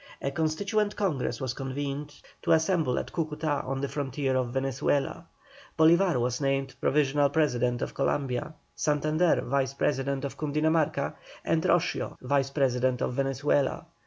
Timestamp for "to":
2.41-2.53